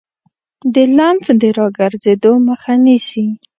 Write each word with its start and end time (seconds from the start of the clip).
د 0.73 0.75
لمف 0.97 1.25
د 1.41 1.43
راګرځیدو 1.57 2.33
مخه 2.47 2.73
نیسي. 2.83 3.25